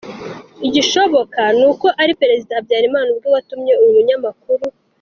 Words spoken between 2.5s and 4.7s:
Habyarimana ubwe watumye uyu munyamakuru.